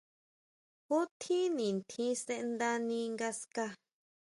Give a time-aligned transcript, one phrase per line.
[0.87, 3.65] ¿Ju tjín nitjín sʼendani ngaská?